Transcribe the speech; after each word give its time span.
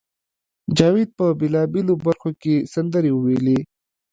جاوید 0.77 1.09
په 1.17 1.25
بېلابېلو 1.39 1.93
برخو 2.05 2.29
کې 2.41 2.55
سندرې 2.73 3.11
وویلې 3.13 3.59